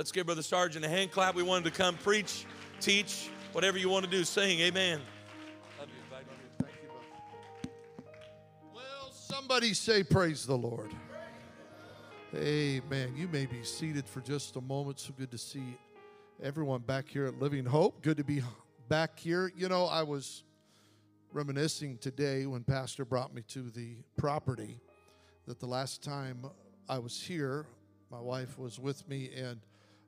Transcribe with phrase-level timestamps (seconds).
[0.00, 1.34] Let's give Brother Sargent a hand clap.
[1.34, 2.46] We wanted to come preach,
[2.80, 4.58] teach, whatever you want to do, sing.
[4.60, 4.98] Amen.
[8.74, 10.90] Well, somebody say, Praise the Lord.
[12.34, 13.12] Amen.
[13.14, 15.00] You may be seated for just a moment.
[15.00, 15.76] So good to see
[16.42, 18.00] everyone back here at Living Hope.
[18.00, 18.42] Good to be
[18.88, 19.52] back here.
[19.54, 20.44] You know, I was
[21.34, 24.80] reminiscing today when Pastor brought me to the property
[25.46, 26.46] that the last time
[26.88, 27.66] I was here,
[28.10, 29.60] my wife was with me, and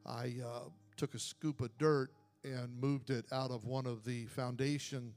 [0.06, 2.11] I uh, took a scoop of dirt
[2.45, 5.14] and moved it out of one of the foundation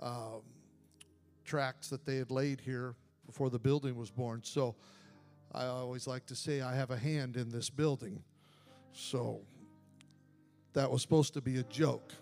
[0.00, 0.42] um,
[1.44, 2.94] tracks that they had laid here
[3.26, 4.40] before the building was born.
[4.42, 4.74] So
[5.52, 8.22] I always like to say I have a hand in this building.
[8.92, 9.40] So
[10.72, 12.12] that was supposed to be a joke.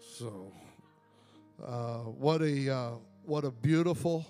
[0.00, 0.52] So
[1.64, 2.90] uh, what a uh,
[3.24, 4.26] what a beautiful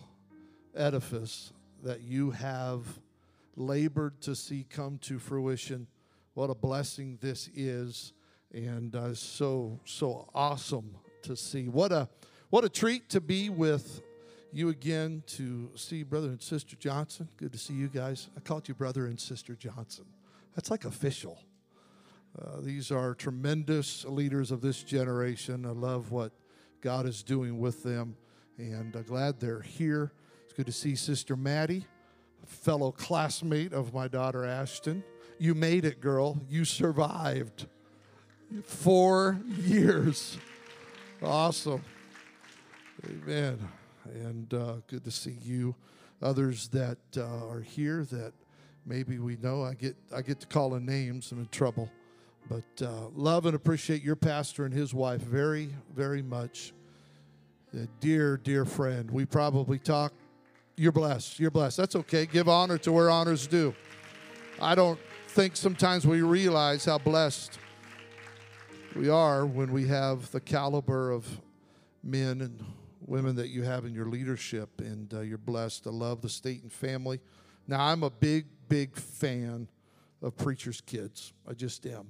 [0.77, 1.53] edifice
[1.83, 2.87] that you have
[3.57, 5.87] labored to see come to fruition.
[6.35, 8.15] What a blessing this is,
[8.55, 11.69] and uh, so so awesome to see.
[11.69, 12.09] What a
[12.49, 14.01] what a treat to be with
[14.51, 17.29] you again to see brother and sister Johnson.
[17.37, 18.31] Good to see you guys.
[18.35, 20.07] I called you brother and sister Johnson.
[20.55, 21.39] That's like official.
[22.41, 25.67] Uh, these are tremendous leaders of this generation.
[25.67, 26.33] I love what
[26.81, 28.17] God is doing with them,
[28.57, 30.13] and uh, glad they're here.
[30.45, 31.87] It's good to see Sister Maddie,
[32.47, 35.05] fellow classmate of my daughter Ashton.
[35.43, 36.41] You made it, girl.
[36.49, 37.67] You survived.
[38.63, 40.39] Four years.
[41.21, 41.83] Awesome.
[43.05, 43.59] Amen.
[44.05, 45.75] And uh, good to see you.
[46.23, 48.33] Others that uh, are here that
[48.87, 49.65] maybe we know.
[49.65, 51.33] I get I get to calling names.
[51.33, 51.91] I'm in trouble.
[52.49, 56.73] But uh, love and appreciate your pastor and his wife very, very much.
[57.75, 59.11] A dear, dear friend.
[59.11, 60.13] We probably talk.
[60.77, 61.41] You're blessed.
[61.41, 61.79] You're blessed.
[61.79, 62.27] That's okay.
[62.27, 63.75] Give honor to where honor's due.
[64.61, 65.01] I don't
[65.33, 67.59] think sometimes we realize how blessed
[68.95, 71.27] we are when we have the caliber of
[72.05, 72.63] men and
[73.01, 75.87] women that you have in your leadership, and uh, you're blessed.
[75.87, 77.19] I love the Staten family.
[77.67, 79.69] Now, I'm a big, big fan
[80.21, 81.33] of preachers' kids.
[81.49, 82.09] I just am.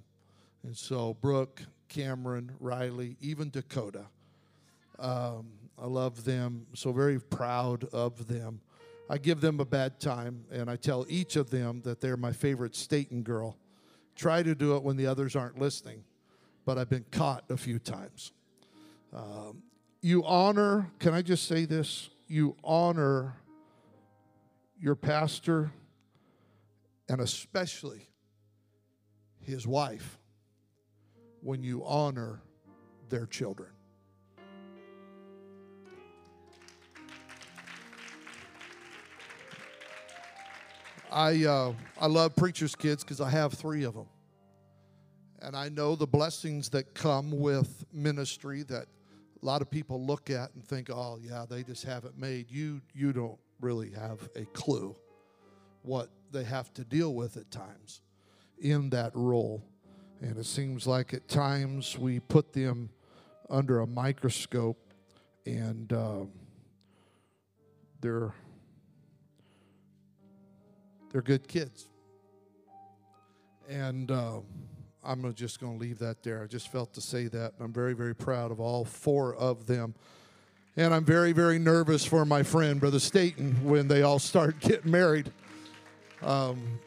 [0.65, 4.07] And so, Brooke, Cameron, Riley, even Dakota,
[4.99, 5.47] um,
[5.79, 6.67] I love them.
[6.75, 8.63] So, very proud of them.
[9.13, 12.33] I give them a bad time, and I tell each of them that they're my
[12.33, 13.59] favorite Staten girl.
[14.17, 16.03] Try to do it when the others aren't listening,
[16.65, 18.33] but I've been caught a few times.
[19.13, 19.65] Um,
[20.01, 22.09] you honor, can I just say this?
[22.27, 23.37] You honor
[24.81, 25.71] your pastor
[27.07, 28.09] and especially
[29.43, 30.19] his wife
[31.43, 32.41] when you honor
[33.11, 33.72] their children.
[41.13, 44.07] I, uh, I love preachers' kids because I have three of them.
[45.43, 48.87] And I know the blessings that come with ministry that
[49.43, 52.51] a lot of people look at and think, oh, yeah, they just have it made.
[52.51, 54.97] You, you don't really have a clue
[55.83, 58.01] what they have to deal with at times
[58.61, 59.63] in that role.
[60.21, 62.89] And it seems like at times we put them
[63.51, 64.79] under a microscope
[65.45, 66.31] and um,
[68.01, 68.33] they're
[71.13, 71.89] they're good kids.
[73.69, 74.45] And um,
[75.05, 76.43] I'm just going to leave that there.
[76.43, 77.53] I just felt to say that.
[77.61, 79.95] I'm very, very proud of all four of them.
[80.77, 84.91] And I'm very, very nervous for my friend, Brother Staten, when they all start getting
[84.91, 85.31] married.
[86.23, 86.81] Um,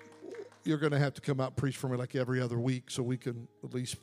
[0.64, 2.90] you're going to have to come out and preach for me like every other week
[2.90, 3.98] so we can at least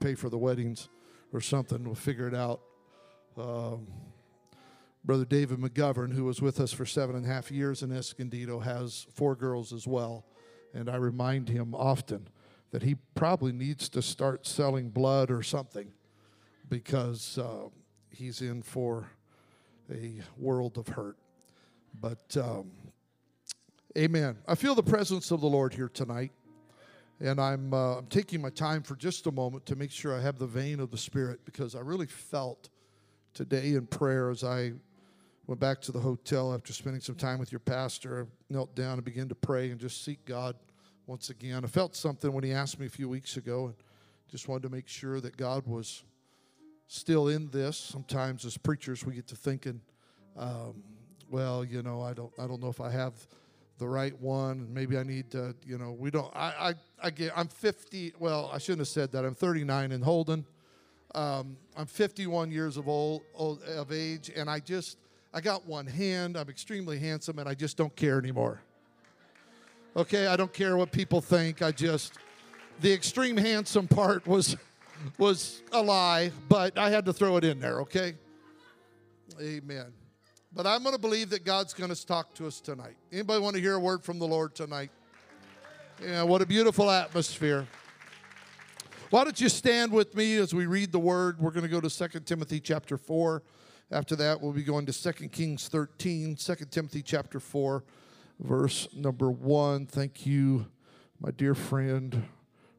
[0.00, 0.88] pay for the weddings
[1.32, 1.84] or something.
[1.84, 2.60] We'll figure it out.
[3.36, 3.86] Um,
[5.08, 8.58] Brother David McGovern, who was with us for seven and a half years in Escondido,
[8.58, 10.26] has four girls as well.
[10.74, 12.28] And I remind him often
[12.72, 15.92] that he probably needs to start selling blood or something
[16.68, 17.70] because uh,
[18.10, 19.08] he's in for
[19.90, 21.16] a world of hurt.
[21.98, 22.70] But, um,
[23.96, 24.36] amen.
[24.46, 26.32] I feel the presence of the Lord here tonight.
[27.18, 30.20] And I'm, uh, I'm taking my time for just a moment to make sure I
[30.20, 32.68] have the vein of the Spirit because I really felt
[33.32, 34.72] today in prayer as I
[35.48, 38.94] went back to the hotel after spending some time with your pastor, I knelt down
[38.94, 40.54] and began to pray and just seek God
[41.06, 41.64] once again.
[41.64, 43.74] I felt something when he asked me a few weeks ago and
[44.30, 46.04] just wanted to make sure that God was
[46.86, 47.78] still in this.
[47.78, 49.80] Sometimes as preachers we get to thinking,
[50.36, 50.82] um,
[51.30, 53.14] well, you know, I don't I don't know if I have
[53.78, 54.68] the right one.
[54.70, 56.74] Maybe I need to, you know, we don't I I,
[57.04, 59.24] I get I'm 50, well, I shouldn't have said that.
[59.24, 60.44] I'm 39 in Holden.
[61.14, 64.98] Um, I'm 51 years of old, old of age and I just
[65.38, 66.36] I got one hand.
[66.36, 68.60] I'm extremely handsome and I just don't care anymore.
[69.96, 71.62] Okay, I don't care what people think.
[71.62, 72.14] I just
[72.80, 74.56] the extreme handsome part was
[75.16, 78.14] was a lie, but I had to throw it in there, okay?
[79.40, 79.92] Amen.
[80.52, 82.96] But I'm going to believe that God's going to talk to us tonight.
[83.12, 84.90] Anybody want to hear a word from the Lord tonight?
[86.02, 87.64] Yeah, what a beautiful atmosphere.
[89.10, 91.38] Why don't you stand with me as we read the word?
[91.38, 93.40] We're going to go to 2 Timothy chapter 4.
[93.90, 97.82] After that, we'll be going to 2 Kings 13, 2 Timothy chapter 4,
[98.38, 99.86] verse number 1.
[99.86, 100.66] Thank you,
[101.20, 102.24] my dear friend,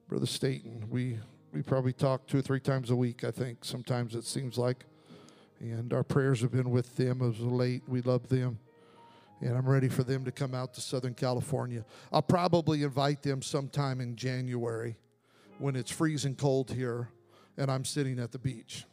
[0.07, 0.85] Brother Staten.
[0.87, 1.17] We
[1.51, 3.65] we probably talk two or three times a week, I think.
[3.65, 4.85] Sometimes it seems like.
[5.59, 7.81] And our prayers have been with them as of late.
[7.87, 8.59] We love them.
[9.41, 11.85] And I'm ready for them to come out to Southern California.
[12.11, 14.95] I'll probably invite them sometime in January
[15.57, 17.09] when it's freezing cold here
[17.57, 18.85] and I'm sitting at the beach.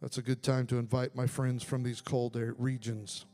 [0.00, 3.26] That's a good time to invite my friends from these cold regions.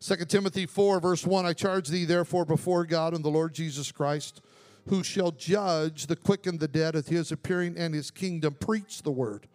[0.00, 3.90] 2 Timothy 4, verse 1 I charge thee, therefore, before God and the Lord Jesus
[3.90, 4.40] Christ
[4.88, 8.54] who shall judge the quick and the dead at his appearing and his kingdom.
[8.54, 9.46] Preach the word.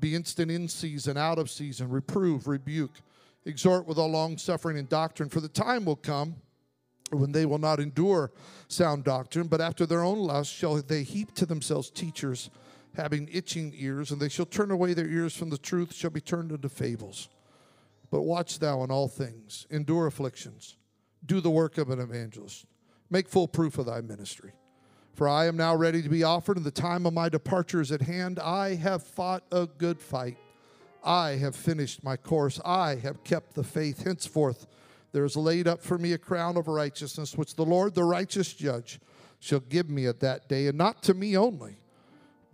[0.00, 3.00] Be instant in season, out of season, reprove, rebuke,
[3.44, 5.28] exhort with all long suffering and doctrine.
[5.28, 6.36] For the time will come
[7.10, 8.32] when they will not endure
[8.68, 12.50] sound doctrine, but after their own lust shall they heap to themselves teachers
[12.96, 16.20] having itching ears, and they shall turn away their ears from the truth, shall be
[16.20, 17.28] turned into fables.
[18.10, 20.76] But watch thou in all things, endure afflictions,
[21.24, 22.66] do the work of an evangelist,
[23.10, 24.52] make full proof of thy ministry.
[25.14, 27.92] For I am now ready to be offered, and the time of my departure is
[27.92, 28.38] at hand.
[28.38, 30.36] I have fought a good fight.
[31.04, 32.60] I have finished my course.
[32.64, 34.04] I have kept the faith.
[34.04, 34.66] Henceforth,
[35.12, 38.52] there is laid up for me a crown of righteousness, which the Lord, the righteous
[38.52, 39.00] judge,
[39.38, 41.78] shall give me at that day, and not to me only,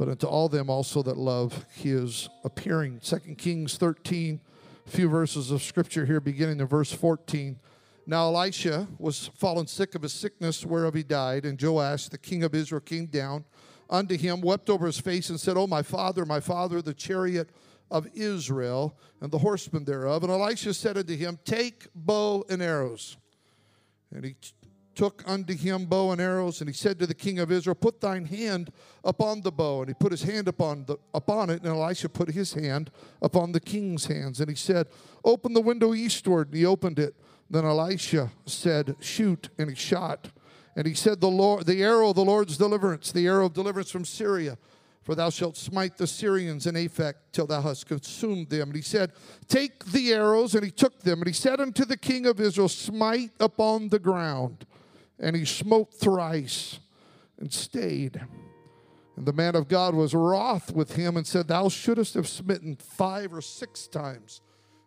[0.01, 2.99] but unto all them also that love his appearing.
[3.03, 4.41] Second Kings 13,
[4.87, 7.61] a few verses of scripture here, beginning in verse 14.
[8.07, 12.43] Now Elisha was fallen sick of a sickness whereof he died, and Joash, the king
[12.45, 13.45] of Israel, came down
[13.91, 17.51] unto him, wept over his face, and said, Oh, my father, my father, the chariot
[17.91, 20.23] of Israel, and the horsemen thereof.
[20.23, 23.19] And Elisha said unto him, Take bow and arrows.
[24.11, 24.37] And he
[25.01, 28.03] took unto him bow and arrows, and he said to the king of Israel, Put
[28.03, 28.71] thine hand
[29.03, 29.81] upon the bow.
[29.81, 32.91] And he put his hand upon, the, upon it, and Elisha put his hand
[33.23, 34.41] upon the king's hands.
[34.41, 34.89] And he said,
[35.25, 36.49] Open the window eastward.
[36.49, 37.15] And he opened it.
[37.49, 40.29] Then Elisha said, Shoot, and he shot.
[40.77, 43.91] And he said, The Lord, the arrow of the Lord's deliverance, the arrow of deliverance
[43.91, 44.59] from Syria.
[45.03, 48.69] For thou shalt smite the Syrians in Aphek till thou hast consumed them.
[48.69, 49.13] And he said,
[49.49, 51.21] Take the arrows, and he took them.
[51.21, 54.67] And he said unto the king of Israel, Smite upon the ground.
[55.21, 56.81] And he smote thrice
[57.39, 58.21] and stayed.
[59.17, 62.77] And the man of God was wroth with him and said, Thou shouldest have smitten
[62.77, 64.41] five or six times.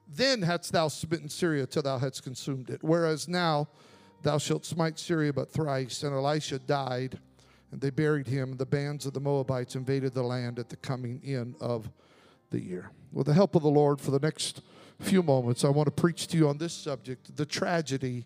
[0.08, 2.80] Then hadst thou smitten Syria till thou hadst consumed it.
[2.82, 3.68] Whereas now
[4.24, 6.04] thou shalt smite Syria but thrice.
[6.04, 7.20] And Elisha died,
[7.72, 8.58] and they buried him.
[8.58, 11.92] The bands of the Moabites invaded the land at the coming in of
[12.50, 12.90] the year.
[13.12, 14.62] With the help of the Lord, for the next
[15.00, 18.26] few moments, I want to preach to you on this subject the tragedy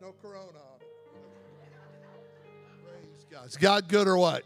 [0.00, 0.88] no corona on it.
[2.84, 3.46] Praise God.
[3.46, 4.44] Is God good or what?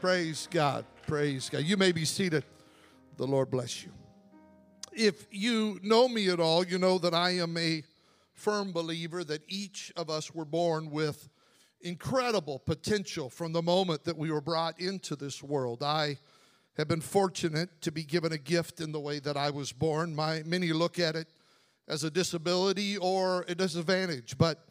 [0.00, 0.84] Praise God.
[1.06, 1.64] Praise God.
[1.64, 2.44] You may be seated.
[3.16, 3.90] The Lord bless you.
[4.92, 7.82] If you know me at all, you know that I am a
[8.32, 11.28] firm believer that each of us were born with
[11.80, 15.82] incredible potential from the moment that we were brought into this world.
[15.82, 16.18] I
[16.76, 20.14] have been fortunate to be given a gift in the way that I was born.
[20.14, 21.28] My many look at it
[21.88, 24.66] as a disability or a disadvantage, but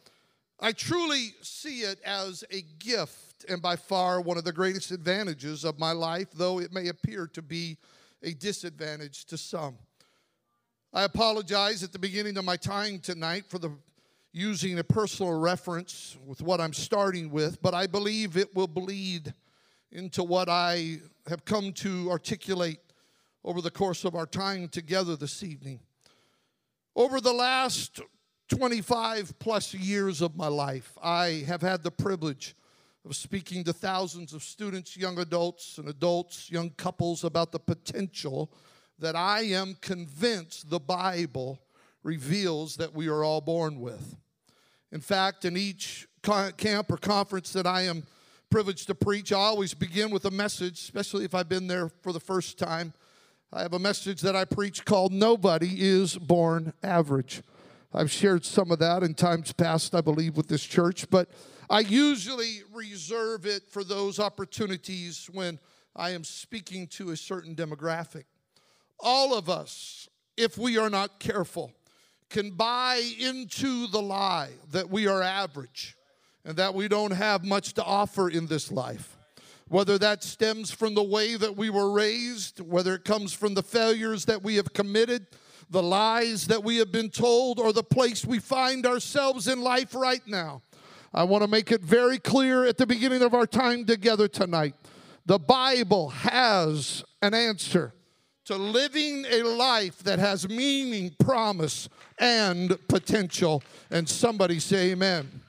[0.58, 5.64] I truly see it as a gift and by far one of the greatest advantages
[5.64, 7.76] of my life, though it may appear to be
[8.22, 9.76] a disadvantage to some.
[10.92, 13.70] I apologize at the beginning of my time tonight for the
[14.32, 19.32] using a personal reference with what I'm starting with, but I believe it will bleed
[19.90, 22.80] into what I have come to articulate
[23.44, 25.80] over the course of our time together this evening.
[26.96, 28.00] Over the last
[28.48, 32.56] 25 plus years of my life, I have had the privilege
[33.04, 38.50] of speaking to thousands of students, young adults, and adults, young couples about the potential
[38.98, 41.60] that I am convinced the Bible
[42.02, 44.16] reveals that we are all born with.
[44.90, 48.04] In fact, in each camp or conference that I am
[48.48, 52.14] privileged to preach, I always begin with a message, especially if I've been there for
[52.14, 52.94] the first time.
[53.52, 57.42] I have a message that I preach called Nobody is Born Average.
[57.94, 61.30] I've shared some of that in times past, I believe, with this church, but
[61.70, 65.60] I usually reserve it for those opportunities when
[65.94, 68.24] I am speaking to a certain demographic.
[68.98, 71.72] All of us, if we are not careful,
[72.28, 75.96] can buy into the lie that we are average
[76.44, 79.15] and that we don't have much to offer in this life.
[79.68, 83.62] Whether that stems from the way that we were raised, whether it comes from the
[83.62, 85.26] failures that we have committed,
[85.70, 89.94] the lies that we have been told, or the place we find ourselves in life
[89.94, 90.62] right now.
[91.12, 94.74] I want to make it very clear at the beginning of our time together tonight.
[95.24, 97.92] The Bible has an answer
[98.44, 103.62] to living a life that has meaning, promise, and potential.
[103.90, 105.42] And somebody say, Amen.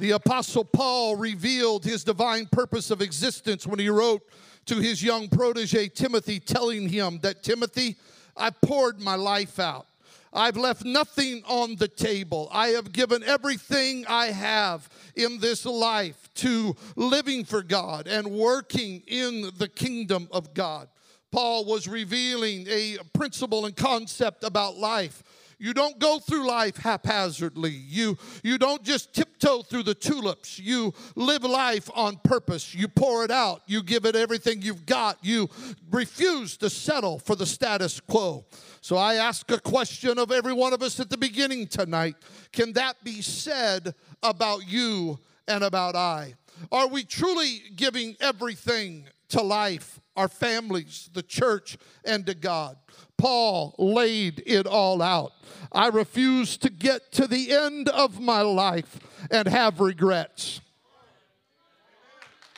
[0.00, 4.22] The Apostle Paul revealed his divine purpose of existence when he wrote
[4.64, 7.96] to his young protege Timothy, telling him that Timothy,
[8.34, 9.86] I poured my life out.
[10.32, 12.48] I've left nothing on the table.
[12.50, 19.02] I have given everything I have in this life to living for God and working
[19.06, 20.88] in the kingdom of God.
[21.30, 25.22] Paul was revealing a principle and concept about life.
[25.60, 27.70] You don't go through life haphazardly.
[27.70, 30.58] You, you don't just tiptoe through the tulips.
[30.58, 32.74] You live life on purpose.
[32.74, 33.60] You pour it out.
[33.66, 35.18] You give it everything you've got.
[35.20, 35.50] You
[35.90, 38.46] refuse to settle for the status quo.
[38.80, 42.16] So I ask a question of every one of us at the beginning tonight
[42.52, 46.36] Can that be said about you and about I?
[46.72, 52.76] Are we truly giving everything to life, our families, the church, and to God.
[53.16, 55.32] Paul laid it all out.
[55.72, 58.98] I refuse to get to the end of my life
[59.30, 60.60] and have regrets.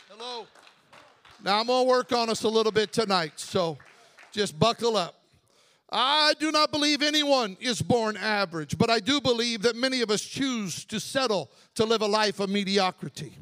[0.08, 0.46] Hello.
[1.44, 3.78] Now I'm going to work on us a little bit tonight, so
[4.32, 5.14] just buckle up.
[5.88, 10.10] I do not believe anyone is born average, but I do believe that many of
[10.10, 13.36] us choose to settle to live a life of mediocrity.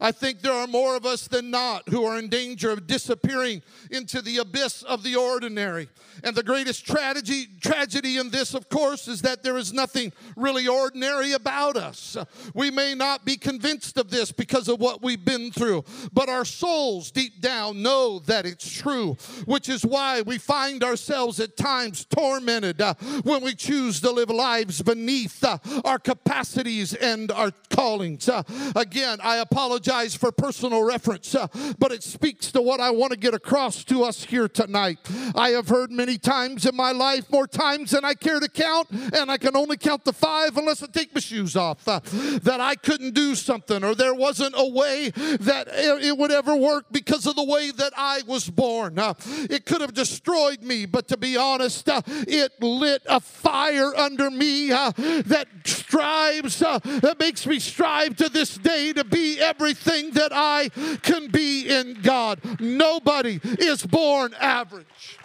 [0.00, 3.62] I think there are more of us than not who are in danger of disappearing
[3.90, 5.88] into the abyss of the ordinary.
[6.24, 10.66] And the greatest tragedy, tragedy in this, of course, is that there is nothing really
[10.66, 12.16] ordinary about us.
[12.54, 16.44] We may not be convinced of this because of what we've been through, but our
[16.44, 22.04] souls deep down know that it's true, which is why we find ourselves at times
[22.04, 28.28] tormented uh, when we choose to live lives beneath uh, our capacities and our callings.
[28.28, 28.42] Uh,
[28.76, 33.12] again, I apologize apologize for personal reference, uh, but it speaks to what I want
[33.12, 34.98] to get across to us here tonight.
[35.34, 38.88] I have heard many times in my life, more times than I care to count,
[38.90, 42.00] and I can only count the five unless I take my shoes off, uh,
[42.42, 46.86] that I couldn't do something or there wasn't a way that it would ever work
[46.92, 48.98] because of the way that I was born.
[48.98, 49.14] Uh,
[49.50, 54.30] it could have destroyed me, but to be honest, uh, it lit a fire under
[54.30, 54.92] me uh,
[55.26, 60.32] that strives, uh, that makes me strive to this day to be everything everything that
[60.32, 60.68] I
[61.02, 62.40] can be in God.
[62.60, 65.18] Nobody is born average.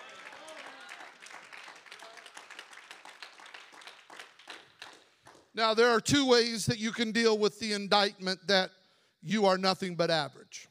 [5.53, 8.71] Now, there are two ways that you can deal with the indictment that
[9.23, 10.67] you are nothing but average.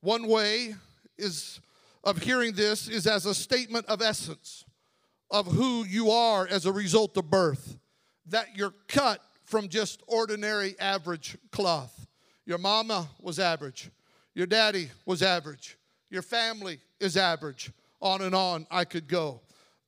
[0.00, 0.74] One way
[1.18, 1.60] is
[2.02, 4.64] of hearing this is as a statement of essence
[5.30, 7.76] of who you are as a result of birth,
[8.26, 12.05] that you're cut from just ordinary average cloth.
[12.46, 13.90] Your mama was average.
[14.34, 15.76] Your daddy was average.
[16.10, 17.72] Your family is average.
[18.00, 19.40] On and on I could go.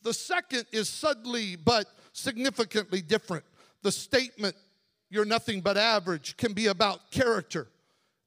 [0.03, 3.45] The second is subtly but significantly different.
[3.83, 4.57] The statement,
[5.09, 7.69] you're nothing but average, can be about character,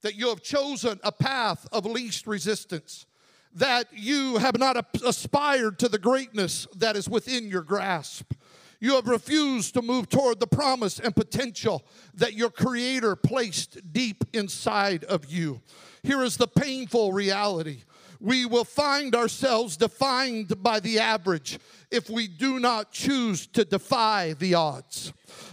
[0.02, 3.06] that you have chosen a path of least resistance,
[3.54, 8.34] that you have not aspired to the greatness that is within your grasp.
[8.82, 11.86] You have refused to move toward the promise and potential
[12.16, 15.62] that your Creator placed deep inside of you.
[16.04, 17.84] Here is the painful reality
[18.22, 21.60] we will find ourselves defined by the average
[21.90, 25.12] if we do not choose to defy the odds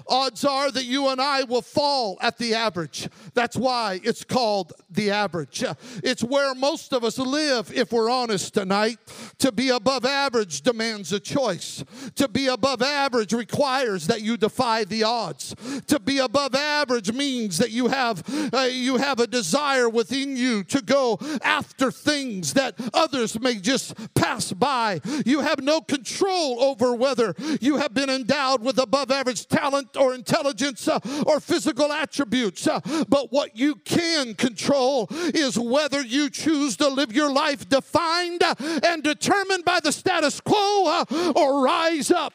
[0.08, 3.08] odds are that you and I will fall at the average.
[3.35, 5.64] That's why it's called the average.
[6.02, 8.99] It's where most of us live, if we're honest tonight.
[9.38, 11.85] To be above average demands a choice.
[12.16, 15.54] To be above average requires that you defy the odds.
[15.87, 20.64] To be above average means that you have uh, you have a desire within you
[20.64, 25.00] to go after things that others may just pass by.
[25.25, 30.14] You have no control over whether you have been endowed with above average talent or
[30.14, 32.66] intelligence uh, or physical attributes.
[32.66, 38.42] Uh, but what you can control is whether you choose to live your life defined
[38.42, 41.04] uh, and determined by the status quo
[41.37, 42.34] or rise up.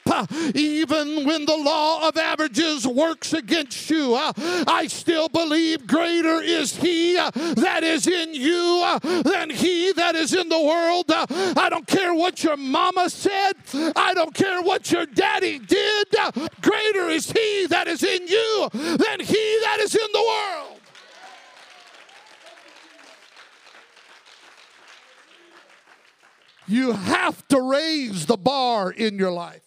[0.56, 7.16] Even when the law of averages works against you, I still believe greater is He
[7.16, 11.06] that is in you than He that is in the world.
[11.10, 13.54] I don't care what your mama said,
[13.96, 16.08] I don't care what your daddy did.
[16.62, 20.80] Greater is He that is in you than he that is in the world.
[26.68, 29.62] You have to raise the bar in your life.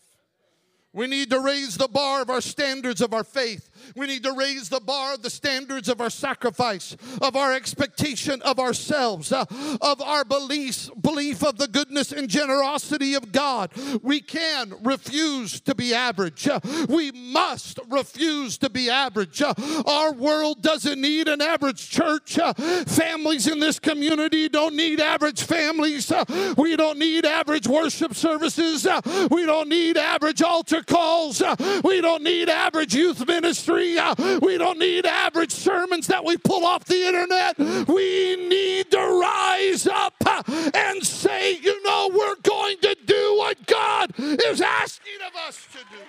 [0.92, 3.68] We need to raise the bar of our standards of our faith.
[3.94, 8.42] We need to raise the bar of the standards of our sacrifice, of our expectation
[8.42, 9.44] of ourselves, uh,
[9.80, 13.70] of our beliefs, belief of the goodness and generosity of God.
[14.02, 16.48] We can refuse to be average.
[16.48, 19.42] Uh, we must refuse to be average.
[19.42, 19.54] Uh,
[19.86, 22.38] our world doesn't need an average church.
[22.38, 26.10] Uh, families in this community don't need average families.
[26.10, 26.24] Uh,
[26.56, 28.86] we don't need average worship services.
[28.86, 29.00] Uh,
[29.30, 31.42] we don't need average altar calls.
[31.84, 33.75] We don't need average youth ministry.
[33.76, 37.58] Uh, we don't need average sermons that we pull off the internet.
[37.86, 40.42] We need to rise up uh,
[40.74, 45.78] and say, you know, we're going to do what God is asking of us to
[45.78, 46.02] do.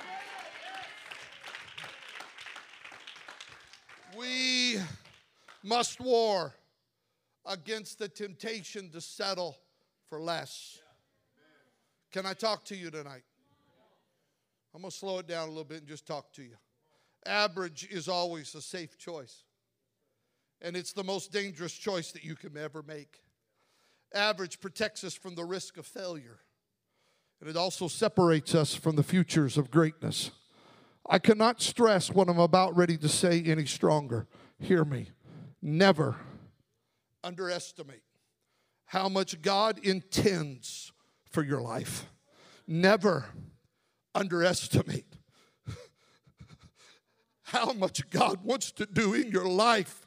[4.17, 4.79] We
[5.63, 6.53] must war
[7.45, 9.57] against the temptation to settle
[10.09, 10.79] for less.
[12.11, 13.23] Can I talk to you tonight?
[14.73, 16.55] I'm going to slow it down a little bit and just talk to you.
[17.25, 19.43] Average is always a safe choice,
[20.61, 23.21] and it's the most dangerous choice that you can ever make.
[24.13, 26.39] Average protects us from the risk of failure,
[27.41, 30.31] and it also separates us from the futures of greatness.
[31.09, 34.27] I cannot stress what I'm about ready to say any stronger.
[34.59, 35.11] Hear me.
[35.61, 36.17] Never
[37.23, 38.03] underestimate
[38.85, 40.91] how much God intends
[41.29, 42.05] for your life.
[42.67, 43.25] Never
[44.15, 45.06] underestimate
[47.47, 50.05] how much God wants to do in your life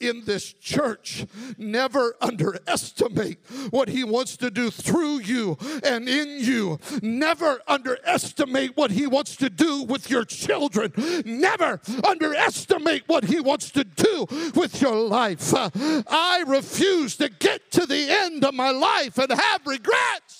[0.00, 1.24] in this church.
[1.56, 3.38] Never underestimate
[3.70, 6.78] what He wants to do through you and in you.
[7.00, 10.92] Never underestimate what He wants to do with your children.
[11.24, 15.52] Never underestimate what He wants to do with your life.
[15.54, 20.39] I refuse to get to the end of my life and have regrets.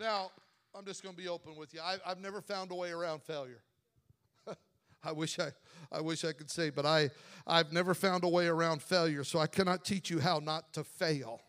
[0.00, 0.30] Now,
[0.74, 1.80] I'm just going to be open with you.
[1.84, 3.60] I, have never found a way around failure.
[5.04, 5.50] I wish I,
[5.92, 7.10] I wish I could say, but I,
[7.46, 10.84] I've never found a way around failure, so I cannot teach you how not to
[10.84, 11.42] fail.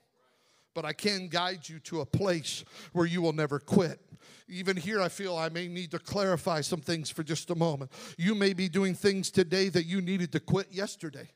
[0.74, 4.02] But I can guide you to a place where you will never quit.
[4.50, 7.90] Even here, I feel I may need to clarify some things for just a moment.
[8.18, 11.30] You may be doing things today that you needed to quit yesterday.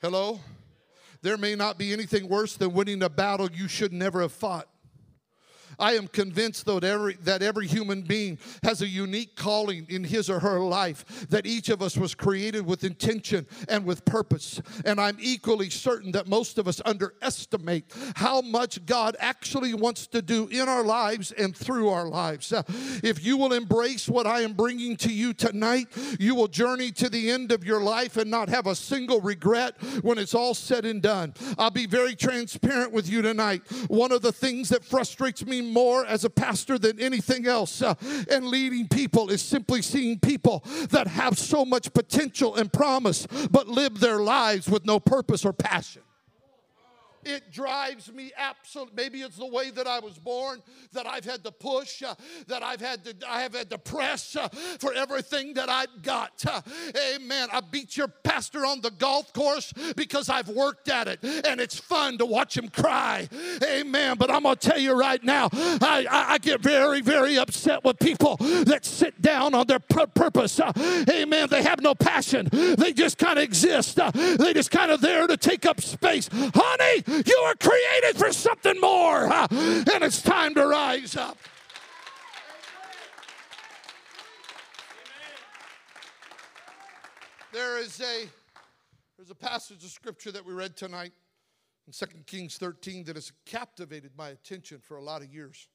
[0.00, 0.40] Hello?
[1.20, 4.66] There may not be anything worse than winning a battle you should never have fought.
[5.78, 10.04] I am convinced, though, that every, that every human being has a unique calling in
[10.04, 14.60] his or her life, that each of us was created with intention and with purpose.
[14.84, 17.84] And I'm equally certain that most of us underestimate
[18.16, 22.52] how much God actually wants to do in our lives and through our lives.
[22.52, 22.62] Uh,
[23.02, 27.08] if you will embrace what I am bringing to you tonight, you will journey to
[27.08, 30.84] the end of your life and not have a single regret when it's all said
[30.84, 31.34] and done.
[31.58, 33.62] I'll be very transparent with you tonight.
[33.88, 37.94] One of the things that frustrates me more as a pastor than anything else uh,
[38.30, 43.68] and leading people is simply seeing people that have so much potential and promise but
[43.68, 46.02] live their lives with no purpose or passion.
[47.26, 48.94] It drives me absolutely.
[48.94, 50.62] Maybe it's the way that I was born,
[50.92, 52.14] that I've had to push, uh,
[52.46, 56.44] that I've had to, I have had to press uh, for everything that I've got.
[56.46, 56.60] Uh,
[57.14, 57.48] amen.
[57.52, 61.78] I beat your pastor on the golf course because I've worked at it, and it's
[61.78, 63.28] fun to watch him cry.
[63.62, 64.16] Amen.
[64.16, 67.98] But I'm to tell you right now, I, I, I, get very, very upset with
[67.98, 70.60] people that sit down on their pur- purpose.
[70.60, 70.72] Uh,
[71.10, 71.48] amen.
[71.50, 72.48] They have no passion.
[72.52, 73.98] They just kind of exist.
[73.98, 76.28] Uh, they just kind of there to take up space.
[76.32, 81.38] Honey, you were created for something more, and it's time to rise up.
[87.52, 88.28] There is a
[89.16, 91.12] there's a passage of scripture that we read tonight
[91.86, 95.68] in 2 Kings 13 that has captivated my attention for a lot of years.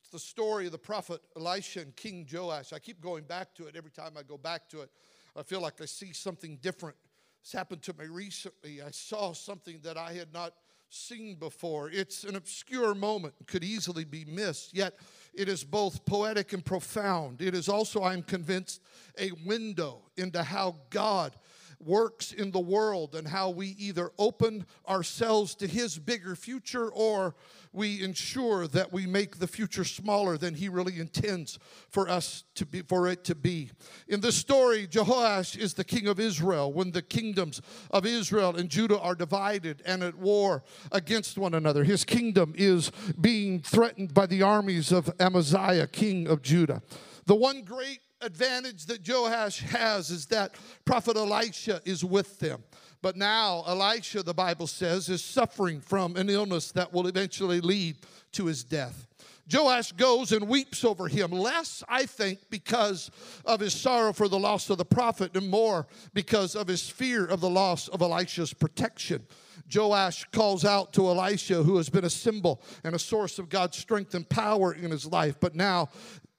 [0.00, 2.72] It's the story of the prophet Elisha and King Joash.
[2.72, 4.90] I keep going back to it every time I go back to it.
[5.36, 6.96] I feel like I see something different.
[7.44, 8.82] This happened to me recently.
[8.82, 10.54] I saw something that I had not
[10.88, 11.90] seen before.
[11.90, 14.94] It's an obscure moment, could easily be missed, yet
[15.34, 17.42] it is both poetic and profound.
[17.42, 18.80] It is also, I'm convinced,
[19.18, 21.36] a window into how God
[21.84, 27.34] works in the world and how we either open ourselves to his bigger future or
[27.72, 31.58] we ensure that we make the future smaller than he really intends
[31.90, 33.70] for us to be for it to be.
[34.06, 38.68] In this story, Jehoash is the king of Israel when the kingdoms of Israel and
[38.68, 41.82] Judah are divided and at war against one another.
[41.82, 46.80] His kingdom is being threatened by the armies of Amaziah, king of Judah.
[47.26, 52.62] The one great advantage that Joash has is that prophet Elisha is with them.
[53.02, 57.98] But now, Elisha, the Bible says, is suffering from an illness that will eventually lead
[58.32, 59.06] to his death.
[59.52, 63.10] Joash goes and weeps over him, less, I think, because
[63.44, 67.26] of his sorrow for the loss of the prophet, and more because of his fear
[67.26, 69.26] of the loss of Elisha's protection.
[69.72, 73.76] Joash calls out to Elisha, who has been a symbol and a source of God's
[73.76, 75.36] strength and power in his life.
[75.40, 75.88] But now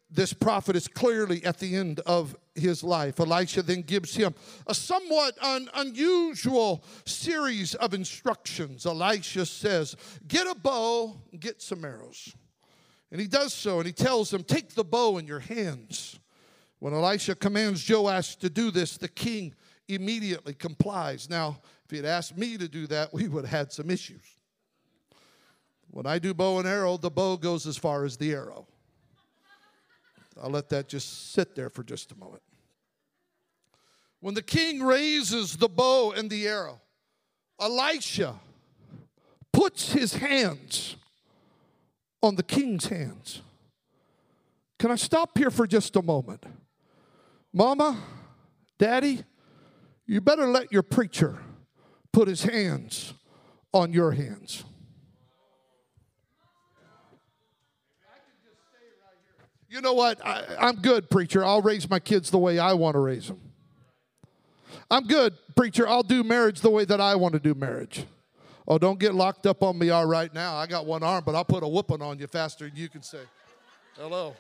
[0.10, 3.20] this prophet is clearly at the end of his life.
[3.20, 4.34] Elisha then gives him
[4.68, 8.86] a somewhat un- unusual series of instructions.
[8.86, 9.96] Elisha says,
[10.28, 12.34] Get a bow, get some arrows.
[13.12, 16.20] And he does so, and he tells him, Take the bow in your hands.
[16.80, 19.56] When Elisha commands Joash to do this, the king
[19.88, 21.30] immediately complies.
[21.30, 24.38] Now, if he had asked me to do that, we would have had some issues.
[25.90, 28.68] When I do bow and arrow, the bow goes as far as the arrow.
[30.42, 32.42] I'll let that just sit there for just a moment.
[34.20, 36.82] When the king raises the bow and the arrow,
[37.60, 38.36] Elisha
[39.54, 40.96] puts his hands
[42.22, 43.42] on the king's hands.
[44.80, 46.44] Can I stop here for just a moment?
[47.54, 47.98] Mama,
[48.78, 49.24] Daddy,
[50.06, 51.38] you better let your preacher
[52.12, 53.14] put his hands
[53.74, 54.66] on your hands.
[59.76, 60.26] You know what?
[60.26, 61.44] I, I'm good, preacher.
[61.44, 63.42] I'll raise my kids the way I want to raise them.
[64.90, 65.86] I'm good, preacher.
[65.86, 68.06] I'll do marriage the way that I want to do marriage.
[68.66, 70.56] Oh, don't get locked up on me all right now.
[70.56, 73.04] I got one arm, but I'll put a whooping on you faster than you can
[73.04, 73.20] say
[73.98, 74.34] hello.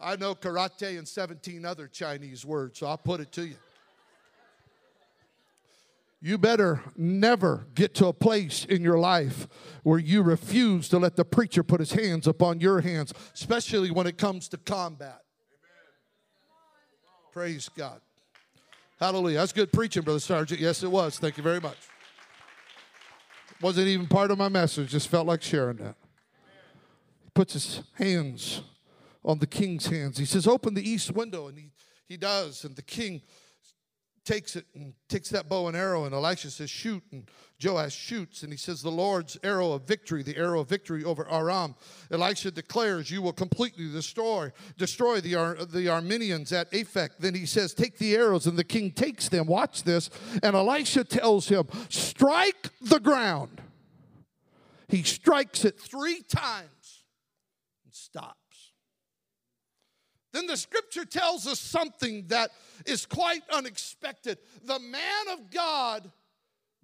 [0.00, 3.54] I know karate and 17 other Chinese words, so I'll put it to you
[6.20, 9.46] you better never get to a place in your life
[9.84, 14.06] where you refuse to let the preacher put his hands upon your hands, especially when
[14.06, 15.22] it comes to combat.
[15.50, 17.32] Amen.
[17.32, 18.00] Praise God.
[18.98, 19.38] Hallelujah.
[19.38, 20.60] That's good preaching, Brother Sergeant.
[20.60, 21.18] Yes, it was.
[21.18, 21.76] Thank you very much.
[23.60, 25.94] Wasn't even part of my message, just felt like sharing that.
[27.22, 28.62] He puts his hands
[29.24, 30.18] on the king's hands.
[30.18, 31.46] He says, Open the east window.
[31.46, 31.70] And he,
[32.06, 32.64] he does.
[32.64, 33.22] And the king
[34.28, 37.02] takes it and takes that bow and arrow, and Elisha says, Shoot.
[37.12, 37.28] And
[37.64, 41.26] Joash shoots, and he says, The Lord's arrow of victory, the arrow of victory over
[41.28, 41.74] Aram.
[42.10, 47.10] Elisha declares, You will completely destroy, destroy the, Ar- the Arameans at Aphek.
[47.18, 49.46] Then he says, Take the arrows, and the king takes them.
[49.46, 50.10] Watch this.
[50.42, 53.62] And Elisha tells him, Strike the ground.
[54.88, 57.04] He strikes it three times
[57.84, 58.37] and stops.
[60.38, 62.50] Then the scripture tells us something that
[62.86, 64.38] is quite unexpected.
[64.62, 66.12] The man of God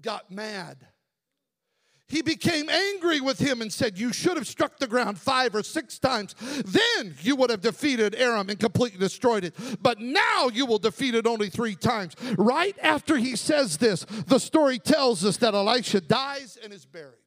[0.02, 0.76] got mad.
[2.08, 5.62] He became angry with him and said, You should have struck the ground five or
[5.62, 6.34] six times.
[6.64, 9.54] Then you would have defeated Aram and completely destroyed it.
[9.80, 12.16] But now you will defeat it only three times.
[12.36, 17.23] Right after he says this, the story tells us that Elisha dies and is buried.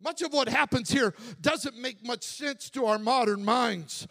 [0.00, 4.06] Much of what happens here doesn't make much sense to our modern minds.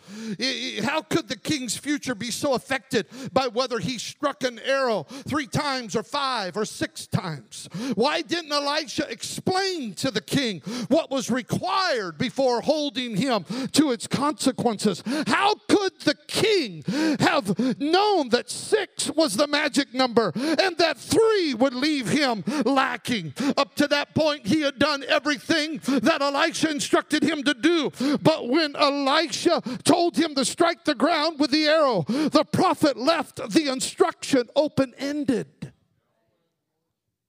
[0.84, 5.48] How could the king's future be so affected by whether he struck an arrow three
[5.48, 7.70] times or five or six times?
[7.96, 14.08] Why didn't Elisha explain to the king what was required before holding him to its
[14.08, 15.02] consequences?
[15.28, 16.84] How could the king
[17.22, 23.34] have known that six was the magic number and that three would leave him lacking?
[23.56, 27.92] Up to that point, he had done everything that Elisha instructed him to do.
[28.22, 33.38] But when Elisha told him to strike the ground with the arrow, the prophet left
[33.52, 35.48] the instruction open ended.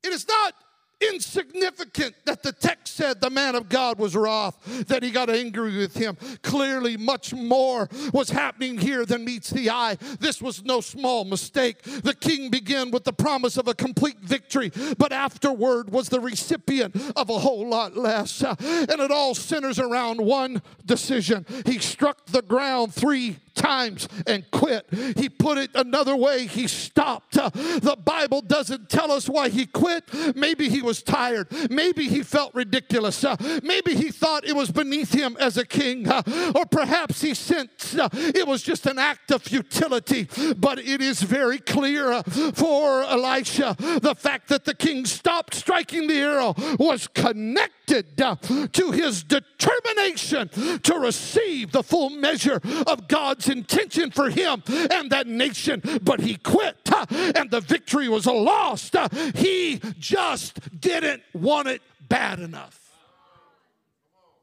[0.03, 0.55] It is not
[1.01, 4.59] insignificant that the text said the man of God was wroth,
[4.89, 6.17] that he got angry with him.
[6.43, 9.97] Clearly, much more was happening here than meets the eye.
[10.21, 11.83] This was no small mistake.
[11.83, 16.97] The king began with the promise of a complete victory, but afterward was the recipient
[17.17, 18.43] of a whole lot less.
[18.43, 21.47] And it all centers around one decision.
[21.67, 24.87] He struck the ground three times and quit.
[25.17, 27.37] He put it another way, he stopped.
[27.37, 30.05] Uh, the Bible doesn't tell us why he quit.
[30.35, 31.49] Maybe he was tired.
[31.71, 33.23] Maybe he felt ridiculous.
[33.25, 36.09] Uh, maybe he thought it was beneath him as a king.
[36.09, 36.23] Uh,
[36.55, 40.29] or perhaps he sensed it was just an act of futility.
[40.57, 42.23] But it is very clear
[42.55, 49.25] for Elisha the fact that the king stopped striking the arrow was connected to his
[49.25, 50.49] determination
[50.81, 56.37] to receive the full measure of God's intention for him and that nation, but he
[56.37, 56.77] quit
[57.11, 58.97] and the victory was lost.
[59.35, 62.81] He just didn't want it bad enough.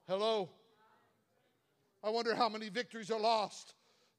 [0.08, 0.50] Hello?
[2.04, 3.74] I wonder how many victories are lost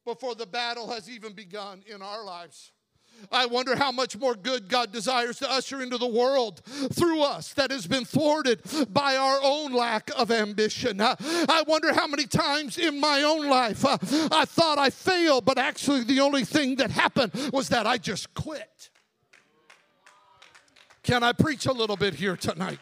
[0.05, 2.73] before the battle has even begun in our lives.
[3.31, 7.53] I wonder how much more good God desires to usher into the world through us
[7.55, 8.61] that has been thwarted
[8.93, 11.01] by our own lack of ambition.
[11.01, 13.99] I wonder how many times in my own life uh,
[14.33, 18.33] I thought I failed, but actually the only thing that happened was that I just
[18.35, 18.91] quit.
[21.03, 22.79] Can I preach a little bit here tonight?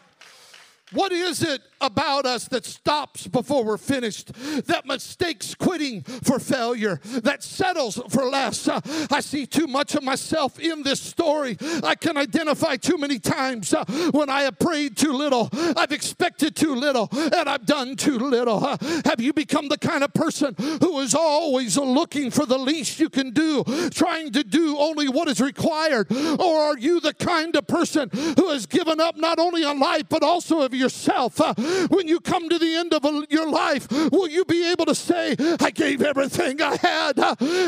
[0.91, 4.33] What is it about us that stops before we're finished,
[4.65, 8.67] that mistakes quitting for failure, that settles for less?
[8.67, 11.57] Uh, I see too much of myself in this story.
[11.83, 16.55] I can identify too many times uh, when I have prayed too little, I've expected
[16.55, 18.65] too little, and I've done too little.
[18.65, 22.99] Uh, have you become the kind of person who is always looking for the least
[22.99, 26.11] you can do, trying to do only what is required?
[26.11, 30.03] Or are you the kind of person who has given up not only on life
[30.09, 31.39] but also of yourself.
[31.39, 31.53] Uh,
[31.89, 34.95] when you come to the end of a, your life, will you be able to
[34.95, 37.19] say, I gave everything I had?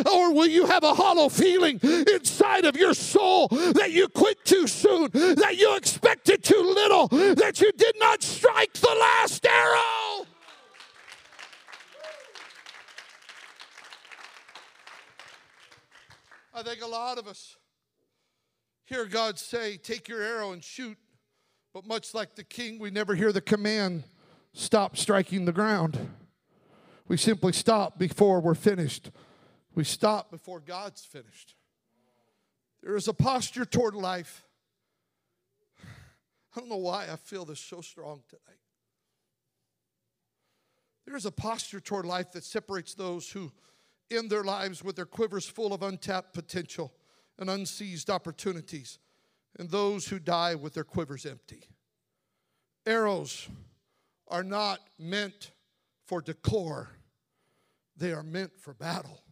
[0.07, 4.67] Or will you have a hollow feeling inside of your soul that you quit too
[4.67, 10.25] soon, that you expected too little, that you did not strike the last arrow?
[16.53, 17.55] I think a lot of us
[18.85, 20.97] hear God say, Take your arrow and shoot.
[21.77, 24.03] But much like the king, we never hear the command
[24.51, 26.09] stop striking the ground.
[27.07, 29.11] We simply stop before we're finished.
[29.75, 31.53] We stop before God's finished.
[32.81, 34.43] There is a posture toward life.
[36.55, 38.59] I don't know why I feel this so strong tonight.
[41.05, 43.51] There is a posture toward life that separates those who
[44.09, 46.91] end their lives with their quivers full of untapped potential
[47.37, 48.97] and unseized opportunities
[49.57, 51.63] and those who die with their quivers empty.
[52.85, 53.47] Arrows
[54.27, 55.51] are not meant
[56.05, 56.89] for decor,
[57.97, 59.23] they are meant for battle.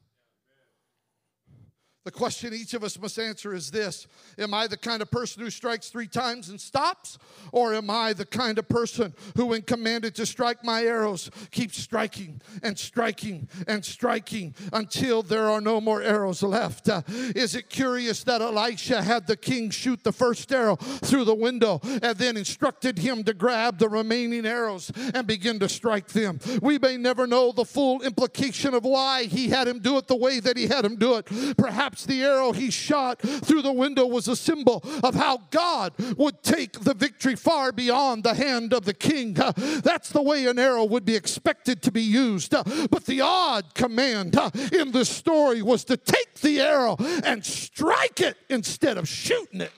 [2.06, 4.06] The question each of us must answer is this
[4.38, 7.18] Am I the kind of person who strikes three times and stops?
[7.52, 11.80] Or am I the kind of person who, when commanded to strike my arrows, keeps
[11.80, 16.89] striking and striking and striking until there are no more arrows left?
[16.89, 21.34] Uh, is it curious that Elisha had the king shoot the first arrow through the
[21.34, 26.39] window and then instructed him to grab the remaining arrows and begin to strike them?
[26.62, 30.15] We may never know the full implication of why he had him do it the
[30.15, 31.26] way that he had him do it.
[31.58, 35.93] Perhaps Perhaps the arrow he shot through the window was a symbol of how God
[36.17, 39.39] would take the victory far beyond the hand of the king.
[39.39, 42.53] Uh, that's the way an arrow would be expected to be used.
[42.53, 47.45] Uh, but the odd command uh, in the story was to take the arrow and
[47.45, 49.71] strike it instead of shooting it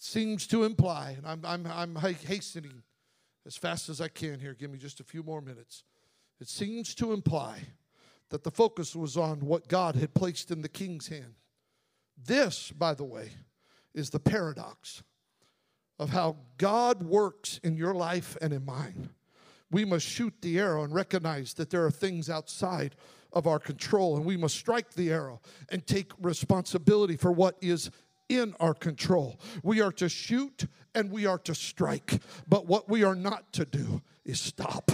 [0.00, 2.82] seems to imply, and I'm, I'm, I'm hastening
[3.46, 4.54] as fast as I can here.
[4.54, 5.84] Give me just a few more minutes.
[6.40, 7.60] It seems to imply
[8.34, 11.36] that the focus was on what God had placed in the king's hand.
[12.20, 13.30] This, by the way,
[13.94, 15.04] is the paradox.
[15.98, 19.10] of how God works in your life and in mine,
[19.70, 22.96] we must shoot the arrow and recognize that there are things outside
[23.32, 27.90] of our control, and we must strike the arrow and take responsibility for what is
[28.28, 29.38] in our control.
[29.62, 33.64] We are to shoot and we are to strike, but what we are not to
[33.64, 34.90] do is stop.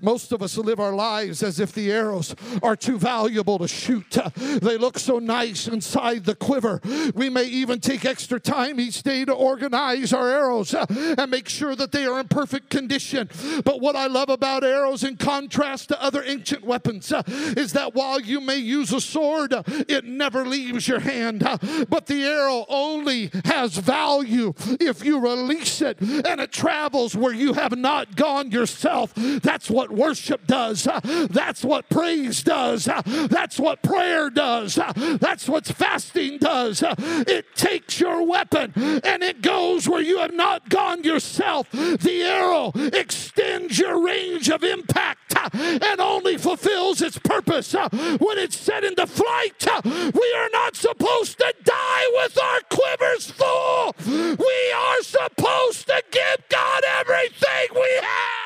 [0.00, 4.16] Most of us live our lives as if the arrows are too valuable to shoot.
[4.36, 6.80] They look so nice inside the quiver.
[7.14, 11.74] We may even take extra time each day to organize our arrows and make sure
[11.74, 13.28] that they are in perfect condition.
[13.64, 18.20] But what I love about arrows, in contrast to other ancient weapons, is that while
[18.20, 21.40] you may use a sword, it never leaves your hand.
[21.88, 27.54] But the arrow only has value if you release it and it travels where you
[27.54, 29.12] have not gone yourself yourself.
[29.14, 30.86] That's what worship does.
[31.04, 32.84] That's what praise does.
[32.84, 34.78] That's what prayer does.
[34.96, 36.82] That's what fasting does.
[36.86, 41.70] It takes your weapon and it goes where you have not gone yourself.
[41.70, 48.84] The arrow extends your range of impact and only fulfills its purpose when it's set
[48.84, 49.66] into flight.
[49.84, 53.94] We are not supposed to die with our quivers full.
[54.06, 58.37] We are supposed to give God everything we have.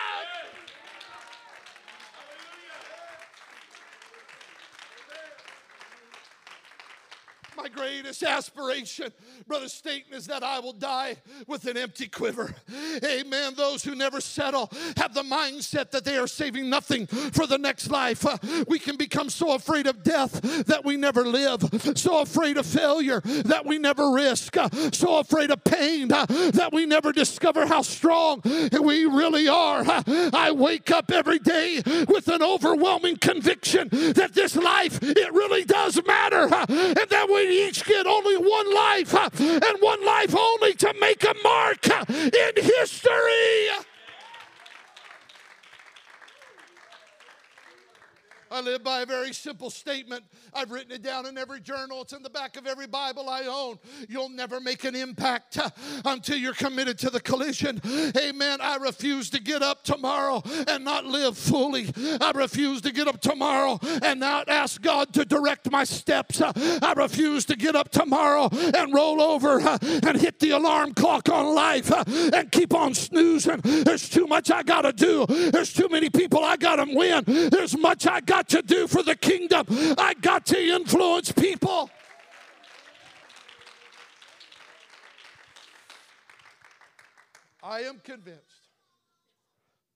[7.62, 9.12] My greatest aspiration,
[9.46, 12.52] Brother Staten, is that I will die with an empty quiver.
[13.04, 13.54] Amen.
[13.54, 17.88] Those who never settle have the mindset that they are saving nothing for the next
[17.88, 18.26] life.
[18.26, 21.62] Uh, we can become so afraid of death that we never live,
[21.94, 26.70] so afraid of failure that we never risk, uh, so afraid of pain uh, that
[26.72, 29.84] we never discover how strong we really are.
[29.86, 36.04] I wake up every day with an overwhelming conviction that this life, it really does
[36.04, 40.92] matter, and that we each get only one life uh, and one life only to
[41.00, 43.91] make a mark uh, in history.
[48.52, 50.24] I live by a very simple statement.
[50.52, 52.02] I've written it down in every journal.
[52.02, 53.78] It's in the back of every Bible I own.
[54.10, 55.70] You'll never make an impact uh,
[56.04, 57.80] until you're committed to the collision.
[58.14, 58.58] Amen.
[58.60, 61.90] I refuse to get up tomorrow and not live fully.
[62.20, 66.42] I refuse to get up tomorrow and not ask God to direct my steps.
[66.42, 70.92] Uh, I refuse to get up tomorrow and roll over uh, and hit the alarm
[70.92, 73.60] clock on life and keep on snoozing.
[73.62, 75.24] There's too much I got to do.
[75.26, 77.24] There's too many people I got to win.
[77.50, 79.66] There's much I got got to do for the kingdom.
[79.98, 81.90] I got to influence people.
[87.62, 88.40] I am convinced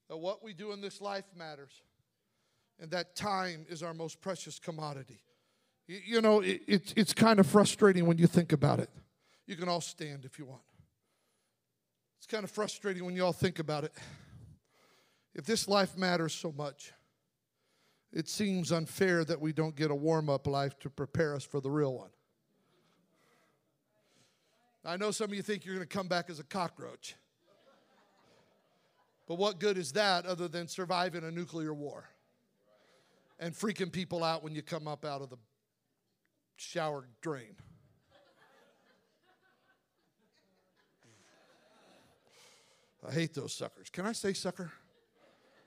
[0.08, 1.82] that what we do in this life matters
[2.78, 5.18] and that time is our most precious commodity.
[5.88, 8.90] You, know, it, it, it's kind of frustrating when you think about it.
[9.46, 10.62] You can all stand if you want.
[12.18, 13.92] It's kind of frustrating when you all think about it.
[15.34, 16.92] If this life matters so much,
[18.16, 21.60] it seems unfair that we don't get a warm up life to prepare us for
[21.60, 22.08] the real one.
[24.86, 27.14] I know some of you think you're going to come back as a cockroach.
[29.28, 32.08] But what good is that other than surviving a nuclear war
[33.38, 35.36] and freaking people out when you come up out of the
[36.56, 37.54] shower drain?
[43.06, 43.90] I hate those suckers.
[43.90, 44.72] Can I say sucker?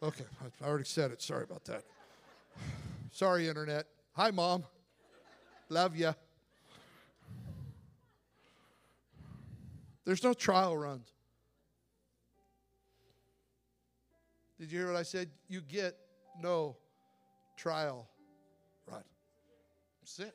[0.02, 1.22] Okay, I already said it.
[1.22, 1.84] Sorry about that.
[3.12, 3.86] Sorry, internet.
[4.14, 4.64] Hi, mom.
[5.70, 6.14] Love you.
[10.06, 11.12] There's no trial runs.
[14.60, 15.30] Did you hear what I said?
[15.48, 15.96] You get
[16.42, 16.76] no
[17.56, 18.10] trial
[18.88, 19.04] run.
[20.02, 20.34] That's it.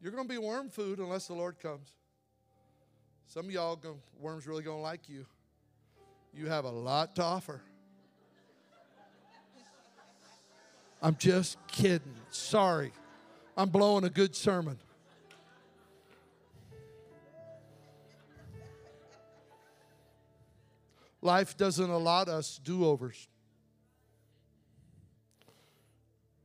[0.00, 1.96] You're going to be worm food unless the Lord comes.
[3.26, 3.78] Some of y'all,
[4.18, 5.26] worms really going to like you.
[6.32, 7.60] You have a lot to offer.
[11.00, 12.14] I'm just kidding.
[12.30, 12.92] Sorry.
[13.56, 14.78] I'm blowing a good sermon.
[21.20, 23.28] Life doesn't allot us do overs.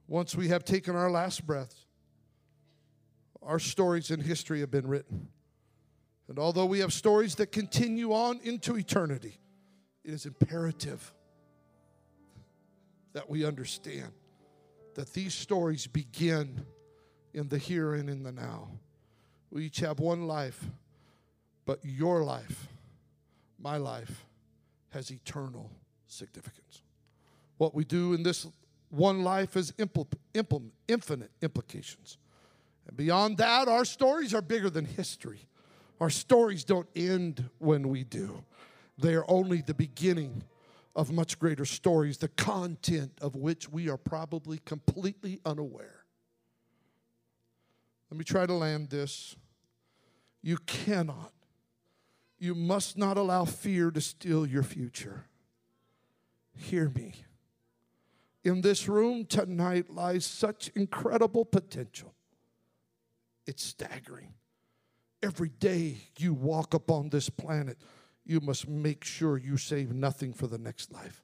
[0.08, 1.76] Once we have taken our last breath,
[3.42, 5.28] our stories in history have been written.
[6.28, 9.38] And although we have stories that continue on into eternity,
[10.04, 11.13] it is imperative
[13.13, 14.12] that we understand
[14.95, 16.65] that these stories begin
[17.34, 18.69] in the here and in the now.
[19.51, 20.65] We each have one life,
[21.65, 22.67] but your life,
[23.60, 24.25] my life,
[24.89, 25.69] has eternal
[26.08, 26.84] significance.
[27.58, 28.48] What we do in this
[28.89, 32.17] one life has impl- impl- infinite implications.
[32.87, 35.48] And beyond that, our stories are bigger than history.
[36.00, 38.44] Our stories don't end when we do,
[38.98, 40.44] they are only the beginning
[40.96, 46.06] of much greater stories, the content of which we are probably completely unaware.
[48.12, 49.35] Let me try to land this.
[50.41, 51.31] You cannot,
[52.37, 55.25] you must not allow fear to steal your future.
[56.54, 57.15] Hear me.
[58.44, 62.13] In this room tonight lies such incredible potential.
[63.48, 64.33] It's staggering.
[65.23, 67.77] Every day you walk upon this planet,
[68.26, 71.24] you must make sure you save nothing for the next life.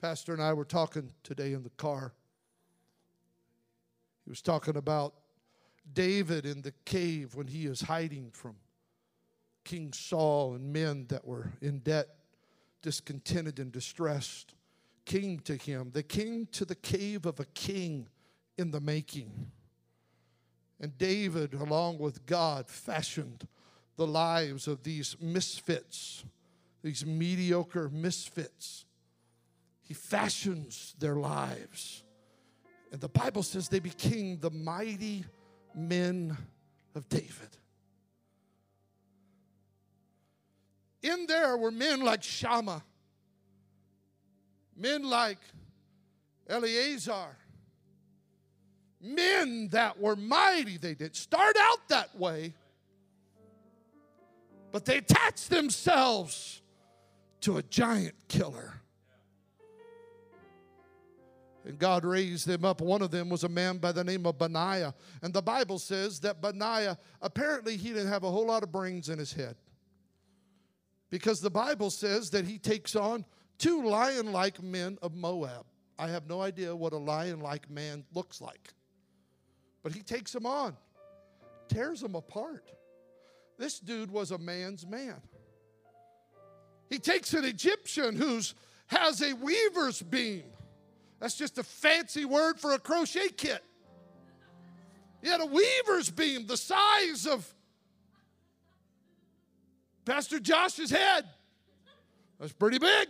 [0.00, 2.12] Pastor and I were talking today in the car.
[4.24, 5.14] He was talking about
[5.92, 8.56] David in the cave when he is hiding from
[9.64, 12.08] King Saul and men that were in debt,
[12.82, 14.54] discontented, and distressed
[15.04, 15.90] came to him.
[15.92, 18.08] They came to the cave of a king
[18.58, 19.50] in the making.
[20.80, 23.48] And David, along with God, fashioned
[23.98, 26.24] the lives of these misfits,
[26.82, 28.86] these mediocre misfits.
[29.82, 32.04] He fashions their lives.
[32.92, 35.24] And the Bible says they became the mighty
[35.74, 36.36] men
[36.94, 37.56] of David.
[41.02, 42.84] In there were men like Shammah,
[44.76, 45.38] men like
[46.48, 47.36] Eleazar,
[49.00, 50.76] men that were mighty.
[50.76, 52.54] They didn't start out that way,
[54.78, 56.62] but they attached themselves
[57.40, 58.74] to a giant killer.
[61.64, 62.80] And God raised them up.
[62.80, 64.94] One of them was a man by the name of Benaiah.
[65.20, 69.08] And the Bible says that Benaiah, apparently, he didn't have a whole lot of brains
[69.08, 69.56] in his head.
[71.10, 73.24] Because the Bible says that he takes on
[73.58, 75.66] two lion like men of Moab.
[75.98, 78.72] I have no idea what a lion like man looks like.
[79.82, 80.76] But he takes them on,
[81.66, 82.70] tears them apart.
[83.58, 85.16] This dude was a man's man.
[86.88, 88.54] He takes an Egyptian who's
[88.86, 90.44] has a weaver's beam
[91.20, 93.62] that's just a fancy word for a crochet kit.
[95.22, 97.52] He had a weaver's beam the size of
[100.04, 101.24] Pastor Josh's head.
[102.38, 103.08] That's pretty big.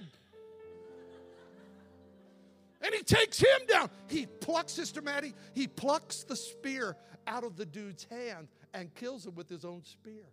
[2.80, 3.90] And he takes him down.
[4.08, 9.26] He plucks, Sister Maddie, he plucks the spear out of the dude's hand and kills
[9.26, 10.24] him with his own spear.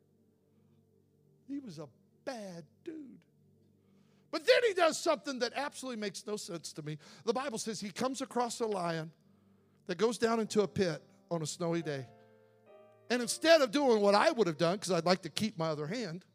[1.48, 1.88] He was a
[2.24, 3.20] bad dude.
[4.32, 6.98] But then he does something that absolutely makes no sense to me.
[7.24, 9.12] The Bible says he comes across a lion
[9.88, 12.06] that goes down into a pit on a snowy day.
[13.10, 15.68] And instead of doing what I would have done, because I'd like to keep my
[15.68, 16.26] other hand,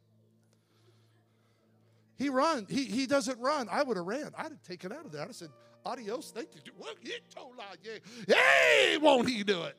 [2.17, 2.67] he run.
[2.69, 3.69] He, he doesn't run.
[3.71, 4.31] I would have ran.
[4.37, 5.23] I'd have taken out of there.
[5.23, 5.49] Have said,
[5.85, 6.73] adios, thank you.
[6.79, 8.35] Well, he told yeah.
[8.35, 9.77] Hey, won't he do it?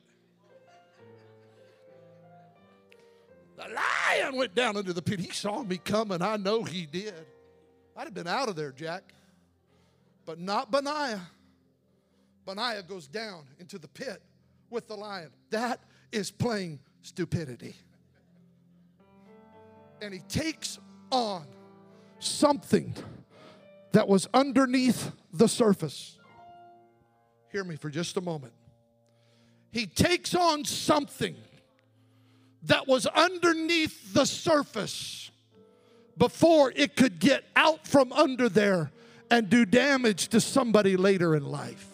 [3.56, 5.20] The lion went down into the pit.
[5.20, 6.22] He saw me coming.
[6.22, 7.14] I know he did.
[7.96, 9.12] I'd have been out of there, Jack.
[10.24, 11.20] But not Benaiah.
[12.46, 14.22] Benaiah goes down into the pit
[14.70, 15.30] with the lion.
[15.50, 15.80] That
[16.10, 17.76] is plain stupidity.
[20.00, 20.78] And he takes
[21.10, 21.46] on
[22.18, 22.94] something
[23.92, 26.18] that was underneath the surface.
[27.50, 28.52] Hear me for just a moment.
[29.70, 31.34] He takes on something
[32.64, 35.30] that was underneath the surface
[36.16, 38.90] before it could get out from under there
[39.30, 41.88] and do damage to somebody later in life.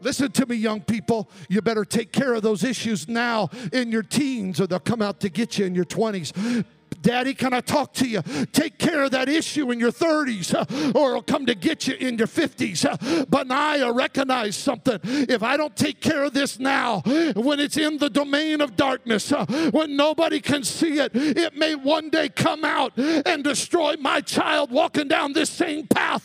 [0.00, 1.30] Listen to me, young people.
[1.48, 5.20] You better take care of those issues now in your teens, or they'll come out
[5.20, 6.64] to get you in your 20s.
[7.06, 8.20] Daddy, can I talk to you?
[8.50, 11.94] Take care of that issue in your 30s, uh, or it'll come to get you
[11.94, 12.84] in your 50s.
[12.84, 14.98] Uh, Benaiah recognized something.
[15.04, 17.02] If I don't take care of this now,
[17.36, 21.76] when it's in the domain of darkness, uh, when nobody can see it, it may
[21.76, 26.24] one day come out and destroy my child walking down this same path.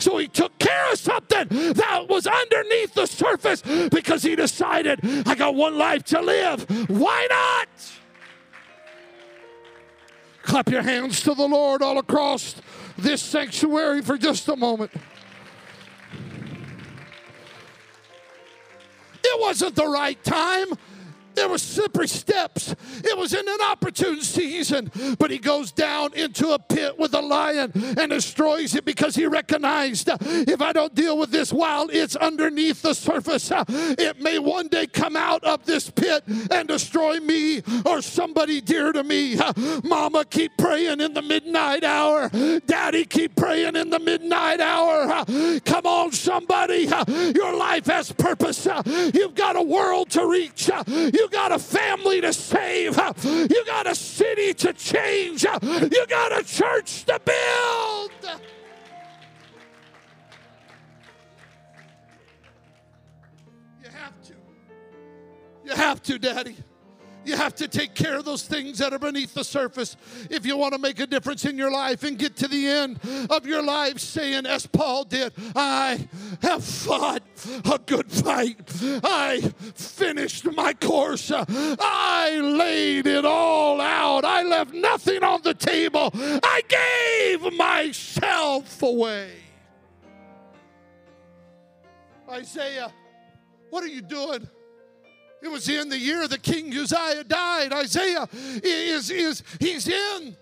[0.00, 5.34] So he took care of something that was underneath the surface because he decided, I
[5.34, 6.88] got one life to live.
[6.88, 7.99] Why not?
[10.50, 12.56] Clap your hands to the Lord all across
[12.98, 14.90] this sanctuary for just a moment.
[19.22, 20.66] It wasn't the right time.
[21.34, 22.74] There were slippery steps.
[23.04, 27.20] It was in an opportune season, but he goes down into a pit with a
[27.20, 32.16] lion and destroys it because he recognized if I don't deal with this while it's
[32.16, 37.62] underneath the surface, it may one day come out of this pit and destroy me
[37.84, 39.38] or somebody dear to me.
[39.84, 42.28] Mama, keep praying in the midnight hour.
[42.66, 45.24] Daddy, keep praying in the midnight hour.
[45.64, 46.88] Come on, somebody.
[47.34, 48.66] Your life has purpose.
[49.14, 50.70] You've got a world to reach.
[50.86, 52.96] You You got a family to save.
[52.96, 55.42] You got a city to change.
[55.44, 58.10] You got a church to build.
[63.82, 64.34] You have to.
[65.62, 66.56] You have to, Daddy.
[67.24, 69.96] You have to take care of those things that are beneath the surface
[70.30, 72.98] if you want to make a difference in your life and get to the end
[73.28, 76.08] of your life saying, as Paul did, I
[76.42, 77.22] have fought
[77.70, 78.58] a good fight.
[78.82, 79.40] I
[79.74, 81.30] finished my course.
[81.34, 84.24] I laid it all out.
[84.24, 86.10] I left nothing on the table.
[86.14, 89.32] I gave myself away.
[92.28, 92.92] Isaiah,
[93.70, 94.48] what are you doing?
[95.42, 97.72] It was in the year that King Uzziah died.
[97.72, 98.28] Isaiah
[98.62, 100.36] is, is he's in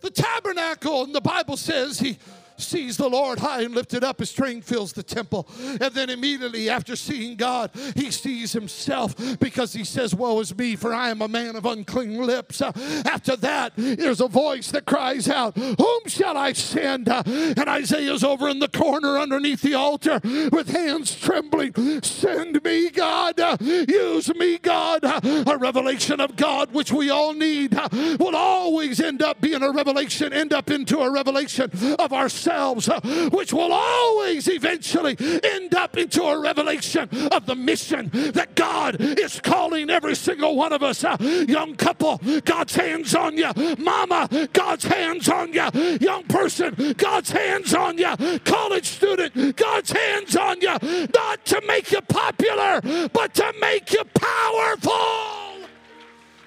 [0.00, 2.18] the tabernacle, and the Bible says he
[2.60, 5.48] sees the Lord high and lifted up, his train fills the temple.
[5.80, 10.76] And then immediately after seeing God, he sees himself because he says, Woe is me,
[10.76, 12.60] for I am a man of unclean lips.
[12.60, 12.72] Uh,
[13.04, 17.08] after that, there's a voice that cries out, Whom shall I send?
[17.08, 21.74] Uh, and Isaiah's over in the corner underneath the altar with hands trembling.
[22.02, 23.38] Send me, God.
[23.40, 25.00] Uh, use me, God.
[25.04, 27.78] A revelation of God, which we all need,
[28.18, 33.00] will always end up being a revelation, end up into a revelation of our uh,
[33.30, 39.40] which will always eventually end up into a revelation of the mission that God is
[39.40, 41.04] calling every single one of us.
[41.04, 41.16] Uh,
[41.48, 43.50] young couple, God's hands on you.
[43.78, 45.68] Mama, God's hands on you.
[46.00, 48.38] Young person, God's hands on you.
[48.44, 50.76] College student, God's hands on you.
[51.14, 52.80] Not to make you popular,
[53.12, 55.44] but to make you powerful.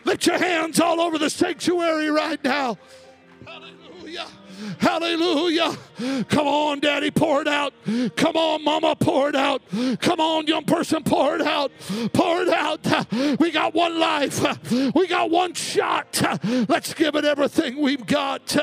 [0.07, 2.77] Lift your hands all over the sanctuary right now.
[4.79, 5.77] Hallelujah.
[6.29, 7.73] Come on, Daddy, pour it out.
[8.15, 9.61] Come on, Mama, pour it out.
[9.99, 11.71] Come on, young person, pour it out.
[12.13, 13.39] Pour it out.
[13.39, 14.41] We got one life.
[14.93, 16.21] We got one shot.
[16.67, 18.55] Let's give it everything we've got.